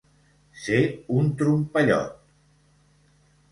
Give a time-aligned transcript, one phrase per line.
[0.61, 0.79] Ser
[1.17, 2.19] un trompellot.